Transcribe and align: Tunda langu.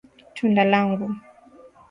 Tunda 0.35 0.63
langu. 0.71 1.07